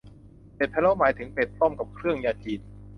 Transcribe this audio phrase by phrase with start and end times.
[0.55, 2.59] เป็ดพะโล้หมายถึงเป็ดต้มกับเครื่องยาจีน